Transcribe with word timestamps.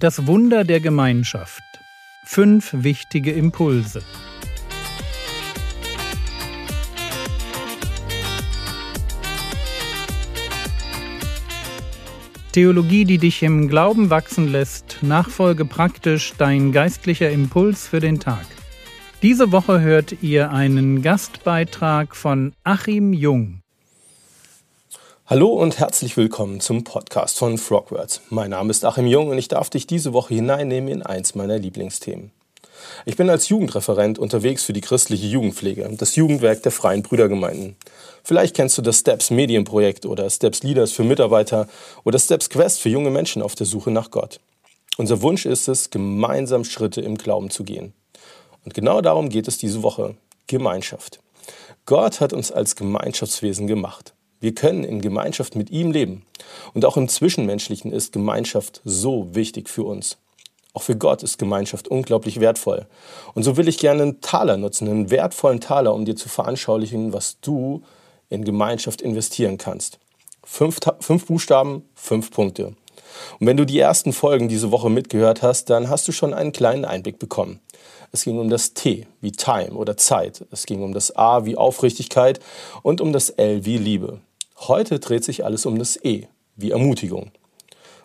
Das 0.00 0.28
Wunder 0.28 0.62
der 0.62 0.78
Gemeinschaft. 0.78 1.64
Fünf 2.24 2.70
wichtige 2.72 3.32
Impulse. 3.32 4.00
Theologie, 12.52 13.06
die 13.06 13.18
dich 13.18 13.42
im 13.42 13.66
Glauben 13.66 14.08
wachsen 14.08 14.52
lässt, 14.52 14.98
Nachfolge 15.02 15.64
praktisch, 15.64 16.32
dein 16.38 16.70
geistlicher 16.70 17.30
Impuls 17.30 17.88
für 17.88 17.98
den 17.98 18.20
Tag. 18.20 18.46
Diese 19.22 19.50
Woche 19.50 19.80
hört 19.80 20.22
ihr 20.22 20.52
einen 20.52 21.02
Gastbeitrag 21.02 22.14
von 22.14 22.52
Achim 22.62 23.12
Jung. 23.12 23.57
Hallo 25.30 25.48
und 25.48 25.78
herzlich 25.78 26.16
willkommen 26.16 26.58
zum 26.58 26.84
Podcast 26.84 27.36
von 27.36 27.58
Frogwords. 27.58 28.22
Mein 28.30 28.48
Name 28.48 28.70
ist 28.70 28.82
Achim 28.82 29.06
Jung 29.06 29.28
und 29.28 29.36
ich 29.36 29.48
darf 29.48 29.68
dich 29.68 29.86
diese 29.86 30.14
Woche 30.14 30.32
hineinnehmen 30.32 30.88
in 30.88 31.02
eins 31.02 31.34
meiner 31.34 31.58
Lieblingsthemen. 31.58 32.30
Ich 33.04 33.16
bin 33.16 33.28
als 33.28 33.50
Jugendreferent 33.50 34.18
unterwegs 34.18 34.64
für 34.64 34.72
die 34.72 34.80
christliche 34.80 35.26
Jugendpflege, 35.26 35.86
das 35.98 36.16
Jugendwerk 36.16 36.62
der 36.62 36.72
Freien 36.72 37.02
Brüdergemeinden. 37.02 37.76
Vielleicht 38.24 38.56
kennst 38.56 38.78
du 38.78 38.80
das 38.80 39.00
Steps 39.00 39.28
Medienprojekt 39.28 40.06
oder 40.06 40.30
Steps 40.30 40.62
Leaders 40.62 40.92
für 40.92 41.04
Mitarbeiter 41.04 41.68
oder 42.04 42.18
Steps 42.18 42.48
Quest 42.48 42.80
für 42.80 42.88
junge 42.88 43.10
Menschen 43.10 43.42
auf 43.42 43.54
der 43.54 43.66
Suche 43.66 43.90
nach 43.90 44.10
Gott. 44.10 44.40
Unser 44.96 45.20
Wunsch 45.20 45.44
ist 45.44 45.68
es, 45.68 45.90
gemeinsam 45.90 46.64
Schritte 46.64 47.02
im 47.02 47.18
Glauben 47.18 47.50
zu 47.50 47.64
gehen. 47.64 47.92
Und 48.64 48.72
genau 48.72 49.02
darum 49.02 49.28
geht 49.28 49.46
es 49.46 49.58
diese 49.58 49.82
Woche. 49.82 50.14
Gemeinschaft. 50.46 51.20
Gott 51.84 52.22
hat 52.22 52.32
uns 52.32 52.50
als 52.50 52.76
Gemeinschaftswesen 52.76 53.66
gemacht. 53.66 54.14
Wir 54.40 54.54
können 54.54 54.84
in 54.84 55.00
Gemeinschaft 55.00 55.56
mit 55.56 55.70
ihm 55.70 55.90
leben. 55.90 56.24
Und 56.74 56.84
auch 56.84 56.96
im 56.96 57.08
Zwischenmenschlichen 57.08 57.92
ist 57.92 58.12
Gemeinschaft 58.12 58.80
so 58.84 59.34
wichtig 59.34 59.68
für 59.68 59.82
uns. 59.82 60.18
Auch 60.74 60.82
für 60.82 60.96
Gott 60.96 61.22
ist 61.22 61.38
Gemeinschaft 61.38 61.88
unglaublich 61.88 62.38
wertvoll. 62.38 62.86
Und 63.34 63.42
so 63.42 63.56
will 63.56 63.66
ich 63.66 63.78
gerne 63.78 64.02
einen 64.02 64.20
Taler 64.20 64.56
nutzen, 64.56 64.88
einen 64.88 65.10
wertvollen 65.10 65.60
Taler, 65.60 65.92
um 65.92 66.04
dir 66.04 66.14
zu 66.14 66.28
veranschaulichen, 66.28 67.12
was 67.12 67.40
du 67.40 67.82
in 68.28 68.44
Gemeinschaft 68.44 69.00
investieren 69.00 69.58
kannst. 69.58 69.98
Fünf, 70.44 70.78
fünf 71.00 71.26
Buchstaben, 71.26 71.82
fünf 71.94 72.30
Punkte. 72.30 72.76
Und 73.40 73.46
wenn 73.46 73.56
du 73.56 73.66
die 73.66 73.78
ersten 73.78 74.12
Folgen 74.12 74.48
diese 74.48 74.70
Woche 74.70 74.90
mitgehört 74.90 75.42
hast, 75.42 75.70
dann 75.70 75.88
hast 75.88 76.06
du 76.06 76.12
schon 76.12 76.32
einen 76.32 76.52
kleinen 76.52 76.84
Einblick 76.84 77.18
bekommen. 77.18 77.60
Es 78.12 78.24
ging 78.24 78.38
um 78.38 78.48
das 78.48 78.72
T 78.74 79.06
wie 79.20 79.32
Time 79.32 79.72
oder 79.72 79.96
Zeit. 79.96 80.46
Es 80.50 80.64
ging 80.64 80.82
um 80.82 80.92
das 80.94 81.16
A 81.16 81.44
wie 81.44 81.56
Aufrichtigkeit 81.56 82.40
und 82.82 83.00
um 83.00 83.12
das 83.12 83.30
L 83.30 83.64
wie 83.64 83.78
Liebe. 83.78 84.20
Heute 84.66 84.98
dreht 84.98 85.22
sich 85.22 85.44
alles 85.44 85.66
um 85.66 85.78
das 85.78 85.96
E, 86.04 86.26
wie 86.56 86.72
Ermutigung. 86.72 87.30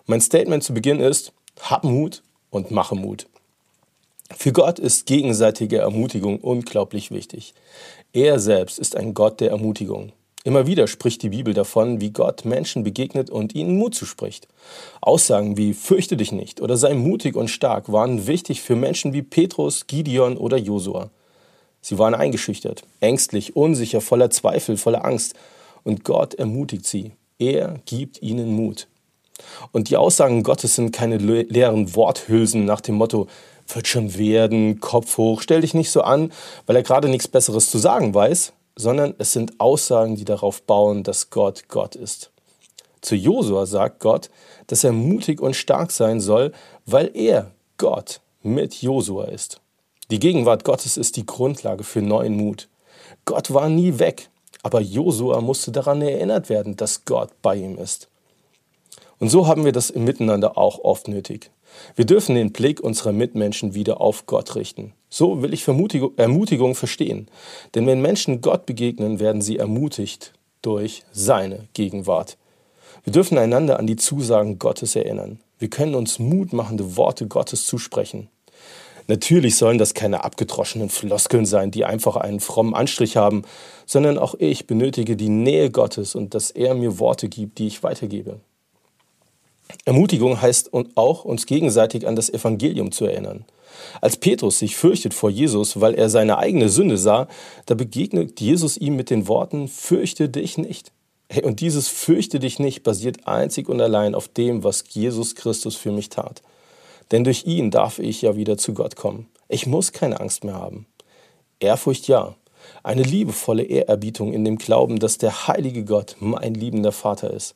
Mein 0.05 0.21
Statement 0.21 0.63
zu 0.63 0.73
Beginn 0.73 0.99
ist, 0.99 1.33
hab 1.59 1.83
Mut 1.83 2.21
und 2.51 2.69
mache 2.69 2.95
Mut. 2.95 3.25
Für 4.29 4.51
Gott 4.51 4.77
ist 4.77 5.07
gegenseitige 5.07 5.79
Ermutigung 5.79 6.39
unglaublich 6.39 7.09
wichtig. 7.09 7.55
Er 8.13 8.39
selbst 8.39 8.77
ist 8.77 8.95
ein 8.95 9.15
Gott 9.15 9.41
der 9.41 9.49
Ermutigung. 9.49 10.11
Immer 10.43 10.67
wieder 10.67 10.87
spricht 10.87 11.23
die 11.23 11.29
Bibel 11.29 11.55
davon, 11.55 12.01
wie 12.01 12.11
Gott 12.11 12.45
Menschen 12.45 12.83
begegnet 12.83 13.31
und 13.31 13.55
ihnen 13.55 13.77
Mut 13.77 13.95
zuspricht. 13.95 14.47
Aussagen 15.01 15.57
wie 15.57 15.73
fürchte 15.73 16.17
dich 16.17 16.31
nicht 16.31 16.61
oder 16.61 16.77
sei 16.77 16.93
mutig 16.93 17.35
und 17.35 17.47
stark 17.47 17.91
waren 17.91 18.27
wichtig 18.27 18.61
für 18.61 18.75
Menschen 18.75 19.13
wie 19.13 19.23
Petrus, 19.23 19.87
Gideon 19.87 20.37
oder 20.37 20.57
Josua. 20.57 21.09
Sie 21.81 21.97
waren 21.97 22.13
eingeschüchtert, 22.13 22.83
ängstlich, 22.99 23.55
unsicher, 23.55 24.01
voller 24.01 24.29
Zweifel, 24.29 24.77
voller 24.77 25.03
Angst 25.03 25.35
und 25.83 26.03
Gott 26.03 26.33
ermutigt 26.33 26.85
sie. 26.85 27.11
Er 27.39 27.79
gibt 27.85 28.21
ihnen 28.21 28.55
Mut. 28.55 28.87
Und 29.71 29.89
die 29.89 29.97
Aussagen 29.97 30.43
Gottes 30.43 30.75
sind 30.75 30.91
keine 30.91 31.17
leeren 31.17 31.95
Worthülsen 31.95 32.65
nach 32.65 32.81
dem 32.81 32.95
Motto, 32.95 33.27
wird 33.73 33.87
schon 33.87 34.17
werden, 34.17 34.79
Kopf 34.79 35.17
hoch, 35.17 35.41
stell 35.41 35.61
dich 35.61 35.73
nicht 35.73 35.91
so 35.91 36.01
an, 36.01 36.31
weil 36.65 36.75
er 36.75 36.83
gerade 36.83 37.09
nichts 37.09 37.27
Besseres 37.27 37.71
zu 37.71 37.77
sagen 37.77 38.13
weiß, 38.13 38.53
sondern 38.75 39.13
es 39.17 39.33
sind 39.33 39.59
Aussagen, 39.59 40.15
die 40.15 40.25
darauf 40.25 40.61
bauen, 40.63 41.03
dass 41.03 41.29
Gott 41.29 41.67
Gott 41.69 41.95
ist. 41.95 42.31
Zu 43.01 43.15
Josua 43.15 43.65
sagt 43.65 43.99
Gott, 43.99 44.29
dass 44.67 44.83
er 44.83 44.93
mutig 44.93 45.41
und 45.41 45.55
stark 45.55 45.91
sein 45.91 46.21
soll, 46.21 46.53
weil 46.85 47.11
er, 47.13 47.51
Gott, 47.77 48.21
mit 48.41 48.81
Josua 48.81 49.25
ist. 49.25 49.59
Die 50.11 50.19
Gegenwart 50.19 50.63
Gottes 50.63 50.97
ist 50.97 51.17
die 51.17 51.25
Grundlage 51.25 51.83
für 51.83 52.01
neuen 52.01 52.35
Mut. 52.35 52.69
Gott 53.25 53.53
war 53.53 53.69
nie 53.69 53.99
weg. 53.99 54.29
Aber 54.63 54.81
Josua 54.81 55.41
musste 55.41 55.71
daran 55.71 56.01
erinnert 56.01 56.49
werden, 56.49 56.75
dass 56.75 57.05
Gott 57.05 57.29
bei 57.41 57.55
ihm 57.57 57.77
ist. 57.77 58.09
Und 59.19 59.29
so 59.29 59.47
haben 59.47 59.65
wir 59.65 59.71
das 59.71 59.89
im 59.89 60.05
Miteinander 60.05 60.57
auch 60.57 60.79
oft 60.79 61.07
nötig. 61.07 61.51
Wir 61.95 62.05
dürfen 62.05 62.35
den 62.35 62.51
Blick 62.51 62.79
unserer 62.79 63.11
Mitmenschen 63.11 63.73
wieder 63.73 64.01
auf 64.01 64.25
Gott 64.25 64.55
richten. 64.55 64.93
So 65.09 65.41
will 65.41 65.53
ich 65.53 65.67
Ermutigung 65.67 66.75
verstehen. 66.75 67.27
Denn 67.75 67.87
wenn 67.87 68.01
Menschen 68.01 68.41
Gott 68.41 68.65
begegnen, 68.65 69.19
werden 69.19 69.41
sie 69.41 69.57
ermutigt 69.57 70.33
durch 70.61 71.03
seine 71.11 71.67
Gegenwart. 71.73 72.37
Wir 73.03 73.13
dürfen 73.13 73.37
einander 73.37 73.79
an 73.79 73.87
die 73.87 73.95
Zusagen 73.95 74.59
Gottes 74.59 74.95
erinnern. 74.95 75.39
Wir 75.59 75.69
können 75.69 75.95
uns 75.95 76.19
mutmachende 76.19 76.95
Worte 76.95 77.27
Gottes 77.27 77.65
zusprechen. 77.65 78.29
Natürlich 79.07 79.55
sollen 79.55 79.77
das 79.77 79.93
keine 79.93 80.23
abgedroschenen 80.23 80.89
Floskeln 80.89 81.45
sein, 81.45 81.71
die 81.71 81.85
einfach 81.85 82.15
einen 82.15 82.39
frommen 82.39 82.73
Anstrich 82.73 83.17
haben, 83.17 83.43
sondern 83.85 84.17
auch 84.17 84.35
ich 84.39 84.67
benötige 84.67 85.15
die 85.15 85.29
Nähe 85.29 85.69
Gottes 85.71 86.15
und 86.15 86.33
dass 86.33 86.51
er 86.51 86.73
mir 86.73 86.99
Worte 86.99 87.27
gibt, 87.27 87.57
die 87.57 87.67
ich 87.67 87.83
weitergebe. 87.83 88.39
Ermutigung 89.85 90.41
heißt 90.41 90.71
auch, 90.95 91.25
uns 91.25 91.45
gegenseitig 91.45 92.07
an 92.07 92.15
das 92.15 92.29
Evangelium 92.29 92.91
zu 92.91 93.05
erinnern. 93.05 93.45
Als 94.01 94.17
Petrus 94.17 94.59
sich 94.59 94.75
fürchtet 94.75 95.13
vor 95.13 95.29
Jesus, 95.29 95.81
weil 95.81 95.95
er 95.95 96.09
seine 96.09 96.37
eigene 96.37 96.69
Sünde 96.69 96.97
sah, 96.97 97.27
da 97.65 97.75
begegnet 97.75 98.39
Jesus 98.39 98.77
ihm 98.77 98.95
mit 98.95 99.09
den 99.09 99.27
Worten, 99.27 99.67
fürchte 99.67 100.29
dich 100.29 100.57
nicht. 100.57 100.91
Und 101.43 101.61
dieses 101.61 101.87
fürchte 101.87 102.39
dich 102.39 102.59
nicht 102.59 102.83
basiert 102.83 103.27
einzig 103.27 103.67
und 103.67 103.81
allein 103.81 104.13
auf 104.13 104.27
dem, 104.27 104.63
was 104.63 104.83
Jesus 104.89 105.35
Christus 105.35 105.75
für 105.75 105.91
mich 105.91 106.09
tat. 106.09 106.43
Denn 107.11 107.23
durch 107.23 107.45
ihn 107.45 107.71
darf 107.71 107.99
ich 107.99 108.21
ja 108.21 108.35
wieder 108.35 108.57
zu 108.57 108.73
Gott 108.73 108.95
kommen. 108.95 109.27
Ich 109.47 109.67
muss 109.67 109.91
keine 109.91 110.19
Angst 110.19 110.43
mehr 110.43 110.55
haben. 110.55 110.87
Ehrfurcht 111.59 112.07
ja. 112.07 112.35
Eine 112.81 113.03
liebevolle 113.03 113.63
Ehrerbietung 113.63 114.33
in 114.33 114.45
dem 114.45 114.57
Glauben, 114.57 114.99
dass 114.99 115.17
der 115.17 115.47
heilige 115.47 115.83
Gott 115.83 116.15
mein 116.19 116.53
liebender 116.53 116.91
Vater 116.91 117.31
ist. 117.31 117.55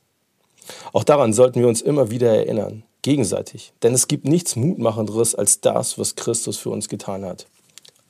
Auch 0.92 1.04
daran 1.04 1.34
sollten 1.34 1.62
wir 1.62 1.68
uns 1.68 1.82
immer 1.82 2.12
wieder 2.12 2.30
erinnern, 2.30 2.84
gegenseitig. 3.02 3.74
Denn 3.84 3.94
es 3.94 4.08
gibt 4.08 4.26
nichts 4.26 4.56
Mutmachenderes 4.56 5.34
als 5.34 5.62
das, 5.62 5.98
was 5.98 6.16
Christus 6.16 6.58
für 6.58 6.70
uns 6.70 6.90
getan 6.90 7.24
hat. 7.24 7.48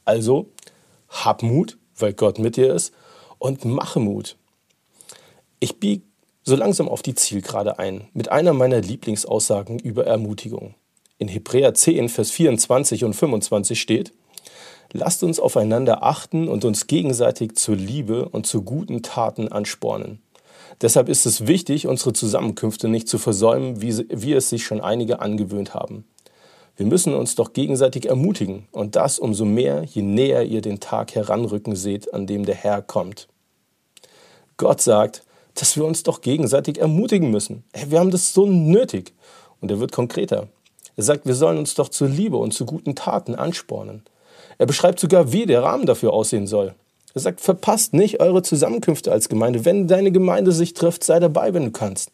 Also, 0.06 0.48
hab 1.08 1.44
Mut, 1.44 1.78
weil 1.98 2.14
Gott 2.14 2.40
mit 2.40 2.58
dir 2.58 2.74
ist, 2.74 2.94
und 3.38 3.64
mache 3.64 4.00
Mut. 4.00 4.38
Ich 5.60 5.80
biege 5.80 6.04
so 6.44 6.56
langsam 6.56 6.90
auf 6.90 7.04
die 7.04 7.16
Zielgerade 7.16 7.78
ein, 7.78 8.08
mit 8.14 8.30
einer 8.30 8.54
meiner 8.54 8.82
Lieblingsaussagen 8.82 9.80
über 9.80 10.06
Ermutigung 10.06 10.76
in 11.18 11.28
Hebräer 11.28 11.74
10, 11.74 12.10
Vers 12.10 12.32
24 12.32 13.04
und 13.04 13.14
25 13.14 13.80
steht, 13.80 14.14
Lasst 14.94 15.22
uns 15.22 15.40
aufeinander 15.40 16.04
achten 16.04 16.48
und 16.48 16.64
uns 16.64 16.88
gegenseitig 16.88 17.56
zur 17.56 17.76
Liebe 17.76 18.30
und 18.30 18.48
zu 18.48 18.62
guten 18.62 19.02
Taten 19.02 19.50
anspornen. 19.50 20.22
Deshalb 20.80 21.10
ist 21.10 21.26
es 21.26 21.46
wichtig, 21.46 21.88
unsere 21.88 22.14
Zusammenkünfte 22.14 22.88
nicht 22.88 23.10
zu 23.10 23.18
versäumen, 23.18 23.82
wie, 23.82 24.06
wie 24.10 24.34
es 24.34 24.50
sich 24.50 24.66
schon 24.66 24.80
einige 24.80 25.20
angewöhnt 25.20 25.74
haben. 25.74 26.06
Wir 26.78 26.86
müssen 26.86 27.14
uns 27.16 27.36
doch 27.36 27.54
gegenseitig 27.54 28.06
ermutigen 28.06 28.68
und 28.72 28.96
das 28.96 29.20
umso 29.20 29.44
mehr, 29.44 29.84
je 29.84 30.04
näher 30.04 30.44
ihr 30.44 30.62
den 30.62 30.80
Tag 30.80 31.16
heranrücken 31.16 31.76
seht, 31.76 32.14
an 32.14 32.28
dem 32.28 32.46
der 32.46 32.56
Herr 32.56 32.82
kommt. 32.82 33.28
Gott 34.58 34.82
sagt, 34.82 35.24
dass 35.56 35.76
wir 35.76 35.86
uns 35.86 36.04
doch 36.04 36.22
gegenseitig 36.22 36.80
ermutigen 36.80 37.32
müssen. 37.32 37.64
Wir 37.88 38.00
haben 38.00 38.12
das 38.12 38.34
so 38.34 38.46
nötig. 38.46 39.14
Und 39.60 39.72
er 39.72 39.80
wird 39.80 39.92
konkreter. 39.92 40.50
Er 40.98 41.04
sagt, 41.04 41.26
wir 41.26 41.36
sollen 41.36 41.60
uns 41.60 41.76
doch 41.76 41.90
zur 41.90 42.10
Liebe 42.10 42.38
und 42.38 42.54
zu 42.54 42.66
guten 42.66 42.96
Taten 42.96 43.36
anspornen. 43.36 44.02
Er 44.58 44.66
beschreibt 44.66 45.00
sogar, 45.00 45.32
wie 45.32 45.46
der 45.46 45.64
Rahmen 45.64 45.86
dafür 45.86 46.12
aussehen 46.12 46.48
soll. 46.48 46.74
Er 47.14 47.22
sagt, 47.22 47.40
verpasst 47.40 47.94
nicht 47.94 48.20
eure 48.20 48.42
Zusammenkünfte 48.42 49.12
als 49.12 49.30
Gemeinde. 49.30 49.64
Wenn 49.64 49.88
deine 49.88 50.12
Gemeinde 50.12 50.52
sich 50.52 50.74
trifft, 50.74 51.04
sei 51.04 51.20
dabei, 51.20 51.54
wenn 51.54 51.66
du 51.66 51.72
kannst. 51.72 52.12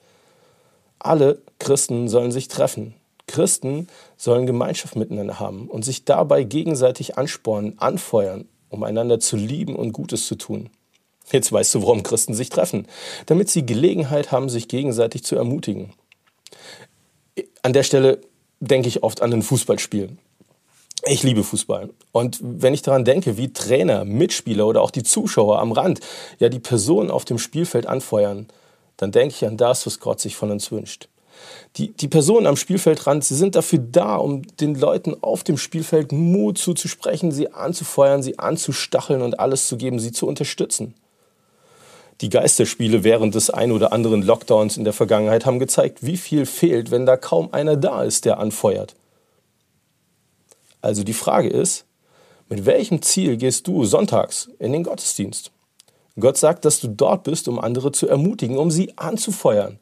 Alle 1.00 1.41
Christen 1.59 2.09
sollen 2.09 2.31
sich 2.31 2.50
treffen. 2.50 2.94
Christen 3.27 3.88
sollen 4.18 4.45
Gemeinschaft 4.45 4.95
miteinander 4.95 5.39
haben 5.39 5.69
und 5.69 5.83
sich 5.85 6.03
dabei 6.03 6.44
gegenseitig 6.44 7.18
anspornen, 7.18 7.80
anfeuern, 7.80 8.45
um 8.69 8.83
einander 8.83 9.19
zu 9.19 9.38
lieben 9.38 9.75
und 9.75 9.94
Gutes 9.94 10.27
zu 10.27 10.35
tun. 10.35 10.69
Jetzt 11.31 11.51
weißt 11.51 11.75
du, 11.75 11.81
warum 11.81 12.03
Christen 12.03 12.33
sich 12.33 12.50
treffen. 12.50 12.85
Damit 13.27 13.50
sie 13.50 13.65
Gelegenheit 13.65 14.31
haben, 14.33 14.50
sich 14.50 14.68
gegenseitig 14.68 15.24
zu 15.24 15.38
ermutigen. 15.38 15.94
An 17.62 17.71
der 17.71 17.83
Stelle 17.83 18.19
denke 18.68 18.88
ich 18.88 19.04
oft 19.04 19.21
an 19.21 19.33
ein 19.33 19.42
Fußballspiel. 19.42 20.18
Ich 21.06 21.24
liebe 21.24 21.44
Fußball. 21.44 21.89
Und 22.13 22.39
wenn 22.42 22.74
ich 22.74 22.81
daran 22.81 23.04
denke, 23.04 23.38
wie 23.38 23.51
Trainer, 23.51 24.06
Mitspieler 24.06 24.65
oder 24.65 24.81
auch 24.81 24.92
die 24.92 25.04
Zuschauer 25.04 25.60
am 25.60 25.74
Rand 25.74 26.00
ja 26.39 26.48
die 26.48 26.60
Person 26.60 27.12
auf 27.12 27.25
dem 27.25 27.39
Spielfeld 27.39 27.88
anfeuern, 27.88 28.48
dann 28.95 29.12
denke 29.12 29.36
ich 29.36 29.45
an 29.45 29.57
das, 29.57 29.86
was 29.86 30.00
Gott 30.00 30.21
sich 30.21 30.36
von 30.36 30.50
uns 30.50 30.71
wünscht. 30.71 31.10
Die, 31.75 31.89
die 31.89 32.07
Personen 32.07 32.48
am 32.48 32.56
Spielfeldrand, 32.56 33.24
sie 33.24 33.36
sind 33.36 33.56
dafür 33.56 33.80
da, 33.80 34.15
um 34.15 34.44
den 34.57 34.75
Leuten 34.75 35.16
auf 35.21 35.44
dem 35.44 35.57
Spielfeld 35.57 36.13
Mut 36.13 36.57
zuzusprechen, 36.57 37.31
sie 37.31 37.51
anzufeuern, 37.51 38.24
sie 38.24 38.39
anzustacheln 38.39 39.21
und 39.21 39.39
alles 39.39 39.68
zu 39.68 39.75
geben, 39.75 40.00
sie 40.00 40.12
zu 40.12 40.25
unterstützen. 40.27 40.94
Die 42.21 42.30
Geisterspiele 42.30 43.04
während 43.04 43.36
des 43.36 43.50
ein 43.50 43.71
oder 43.71 43.92
anderen 43.92 44.21
Lockdowns 44.21 44.77
in 44.77 44.83
der 44.83 44.94
Vergangenheit 44.94 45.45
haben 45.45 45.60
gezeigt, 45.60 46.06
wie 46.06 46.18
viel 46.18 46.45
fehlt, 46.45 46.92
wenn 46.92 47.06
da 47.06 47.18
kaum 47.18 47.50
einer 47.51 47.75
da 47.75 48.04
ist, 48.04 48.25
der 48.25 48.39
anfeuert. 48.39 48.95
Also 50.81 51.04
die 51.04 51.13
Frage 51.13 51.50
ist, 51.50 51.86
mit 52.50 52.65
welchem 52.65 53.01
Ziel 53.01 53.38
gehst 53.38 53.68
du 53.68 53.86
sonntags 53.86 54.50
in 54.60 54.74
den 54.74 54.83
Gottesdienst? 54.83 55.51
Gott 56.19 56.38
sagt, 56.38 56.65
dass 56.65 56.80
du 56.80 56.88
dort 56.89 57.24
bist, 57.24 57.48
um 57.48 57.60
andere 57.60 57.92
zu 57.92 58.07
ermutigen, 58.07 58.57
um 58.57 58.69
sie 58.69 58.98
anzufeuern 58.98 59.80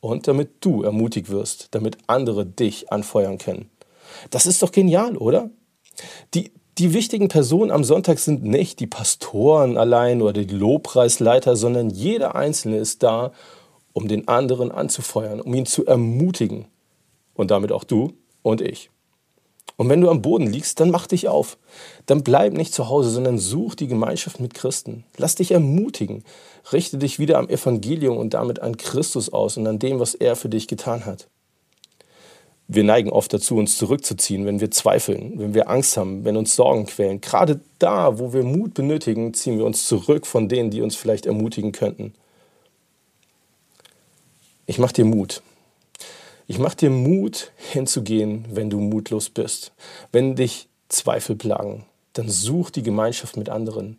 und 0.00 0.28
damit 0.28 0.50
du 0.60 0.82
ermutigt 0.82 1.30
wirst, 1.30 1.68
damit 1.70 1.96
andere 2.06 2.44
dich 2.44 2.92
anfeuern 2.92 3.38
können. 3.38 3.70
Das 4.30 4.46
ist 4.46 4.62
doch 4.62 4.72
genial, 4.72 5.16
oder? 5.16 5.50
Die, 6.34 6.52
die 6.80 6.94
wichtigen 6.94 7.28
Personen 7.28 7.70
am 7.70 7.84
Sonntag 7.84 8.18
sind 8.18 8.42
nicht 8.42 8.80
die 8.80 8.86
Pastoren 8.86 9.76
allein 9.76 10.22
oder 10.22 10.44
die 10.44 10.54
Lobpreisleiter, 10.54 11.54
sondern 11.54 11.90
jeder 11.90 12.34
Einzelne 12.34 12.78
ist 12.78 13.02
da, 13.02 13.32
um 13.92 14.08
den 14.08 14.28
anderen 14.28 14.72
anzufeuern, 14.72 15.42
um 15.42 15.52
ihn 15.52 15.66
zu 15.66 15.84
ermutigen. 15.84 16.64
Und 17.34 17.50
damit 17.50 17.70
auch 17.70 17.84
du 17.84 18.14
und 18.40 18.62
ich. 18.62 18.90
Und 19.76 19.90
wenn 19.90 20.00
du 20.00 20.08
am 20.08 20.22
Boden 20.22 20.46
liegst, 20.46 20.80
dann 20.80 20.90
mach 20.90 21.06
dich 21.06 21.28
auf. 21.28 21.58
Dann 22.06 22.22
bleib 22.22 22.54
nicht 22.54 22.72
zu 22.72 22.88
Hause, 22.88 23.10
sondern 23.10 23.38
such 23.38 23.74
die 23.74 23.86
Gemeinschaft 23.86 24.40
mit 24.40 24.54
Christen. 24.54 25.04
Lass 25.18 25.34
dich 25.34 25.52
ermutigen. 25.52 26.24
Richte 26.72 26.96
dich 26.96 27.18
wieder 27.18 27.36
am 27.36 27.48
Evangelium 27.50 28.16
und 28.16 28.32
damit 28.32 28.60
an 28.60 28.78
Christus 28.78 29.30
aus 29.30 29.58
und 29.58 29.66
an 29.66 29.78
dem, 29.78 30.00
was 30.00 30.14
er 30.14 30.34
für 30.34 30.48
dich 30.48 30.66
getan 30.66 31.04
hat. 31.04 31.28
Wir 32.72 32.84
neigen 32.84 33.10
oft 33.10 33.32
dazu, 33.32 33.56
uns 33.56 33.76
zurückzuziehen, 33.76 34.46
wenn 34.46 34.60
wir 34.60 34.70
zweifeln, 34.70 35.40
wenn 35.40 35.54
wir 35.54 35.68
Angst 35.68 35.96
haben, 35.96 36.24
wenn 36.24 36.36
uns 36.36 36.54
Sorgen 36.54 36.86
quälen. 36.86 37.20
Gerade 37.20 37.58
da, 37.80 38.20
wo 38.20 38.32
wir 38.32 38.44
Mut 38.44 38.74
benötigen, 38.74 39.34
ziehen 39.34 39.58
wir 39.58 39.64
uns 39.64 39.88
zurück 39.88 40.24
von 40.24 40.48
denen, 40.48 40.70
die 40.70 40.80
uns 40.80 40.94
vielleicht 40.94 41.26
ermutigen 41.26 41.72
könnten. 41.72 42.14
Ich 44.66 44.78
mache 44.78 44.92
dir 44.92 45.04
Mut. 45.04 45.42
Ich 46.46 46.60
mache 46.60 46.76
dir 46.76 46.90
Mut, 46.90 47.50
hinzugehen, 47.56 48.44
wenn 48.52 48.70
du 48.70 48.78
mutlos 48.78 49.30
bist. 49.30 49.72
Wenn 50.12 50.36
dich 50.36 50.68
Zweifel 50.88 51.34
plagen, 51.34 51.86
dann 52.12 52.28
such 52.28 52.70
die 52.70 52.84
Gemeinschaft 52.84 53.36
mit 53.36 53.48
anderen. 53.48 53.98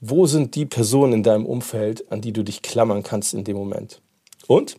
Wo 0.00 0.26
sind 0.26 0.54
die 0.54 0.66
Personen 0.66 1.14
in 1.14 1.22
deinem 1.24 1.46
Umfeld, 1.46 2.12
an 2.12 2.20
die 2.20 2.32
du 2.32 2.44
dich 2.44 2.62
klammern 2.62 3.02
kannst 3.02 3.34
in 3.34 3.42
dem 3.42 3.56
Moment? 3.56 4.00
Und 4.46 4.76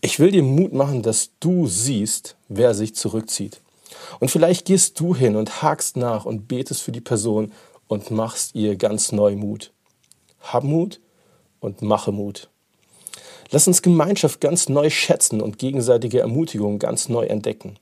ich 0.00 0.18
will 0.18 0.30
dir 0.30 0.42
Mut 0.42 0.72
machen, 0.72 1.02
dass 1.02 1.30
du 1.40 1.66
siehst, 1.66 2.36
wer 2.48 2.74
sich 2.74 2.94
zurückzieht. 2.94 3.60
Und 4.20 4.30
vielleicht 4.30 4.66
gehst 4.66 4.98
du 5.00 5.14
hin 5.14 5.36
und 5.36 5.62
hakst 5.62 5.96
nach 5.96 6.24
und 6.24 6.48
betest 6.48 6.82
für 6.82 6.92
die 6.92 7.00
Person 7.00 7.52
und 7.88 8.10
machst 8.10 8.54
ihr 8.54 8.76
ganz 8.76 9.12
neu 9.12 9.36
Mut. 9.36 9.72
Hab 10.40 10.64
Mut 10.64 11.00
und 11.60 11.82
mache 11.82 12.12
Mut. 12.12 12.48
Lass 13.50 13.68
uns 13.68 13.82
Gemeinschaft 13.82 14.40
ganz 14.40 14.68
neu 14.68 14.90
schätzen 14.90 15.40
und 15.40 15.58
gegenseitige 15.58 16.20
Ermutigung 16.20 16.78
ganz 16.78 17.08
neu 17.08 17.26
entdecken. 17.26 17.78